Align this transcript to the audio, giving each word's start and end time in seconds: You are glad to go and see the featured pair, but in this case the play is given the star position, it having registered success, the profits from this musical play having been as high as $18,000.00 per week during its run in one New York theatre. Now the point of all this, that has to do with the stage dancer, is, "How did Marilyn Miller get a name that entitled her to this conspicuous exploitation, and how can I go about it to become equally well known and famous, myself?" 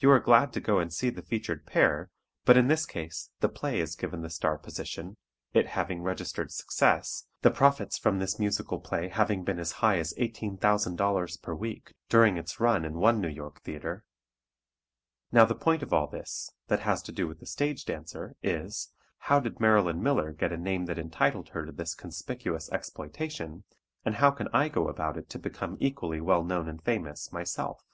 You 0.00 0.10
are 0.10 0.20
glad 0.20 0.52
to 0.52 0.60
go 0.60 0.80
and 0.80 0.92
see 0.92 1.08
the 1.08 1.22
featured 1.22 1.64
pair, 1.64 2.10
but 2.44 2.58
in 2.58 2.68
this 2.68 2.84
case 2.84 3.30
the 3.40 3.48
play 3.48 3.80
is 3.80 3.96
given 3.96 4.20
the 4.20 4.28
star 4.28 4.58
position, 4.58 5.16
it 5.54 5.68
having 5.68 6.02
registered 6.02 6.52
success, 6.52 7.24
the 7.40 7.50
profits 7.50 7.96
from 7.96 8.18
this 8.18 8.38
musical 8.38 8.80
play 8.80 9.08
having 9.08 9.42
been 9.42 9.58
as 9.58 9.72
high 9.80 9.96
as 9.98 10.12
$18,000.00 10.18 11.40
per 11.40 11.54
week 11.54 11.94
during 12.10 12.36
its 12.36 12.60
run 12.60 12.84
in 12.84 12.96
one 12.98 13.18
New 13.18 13.30
York 13.30 13.62
theatre. 13.62 14.04
Now 15.32 15.46
the 15.46 15.54
point 15.54 15.82
of 15.82 15.90
all 15.94 16.06
this, 16.06 16.52
that 16.68 16.80
has 16.80 17.00
to 17.04 17.10
do 17.10 17.26
with 17.26 17.40
the 17.40 17.46
stage 17.46 17.86
dancer, 17.86 18.36
is, 18.42 18.92
"How 19.20 19.40
did 19.40 19.58
Marilyn 19.58 20.02
Miller 20.02 20.32
get 20.32 20.52
a 20.52 20.58
name 20.58 20.84
that 20.84 20.98
entitled 20.98 21.48
her 21.56 21.64
to 21.64 21.72
this 21.72 21.94
conspicuous 21.94 22.70
exploitation, 22.72 23.64
and 24.04 24.16
how 24.16 24.32
can 24.32 24.48
I 24.52 24.68
go 24.68 24.88
about 24.88 25.16
it 25.16 25.30
to 25.30 25.38
become 25.38 25.78
equally 25.80 26.20
well 26.20 26.44
known 26.44 26.68
and 26.68 26.84
famous, 26.84 27.32
myself?" 27.32 27.86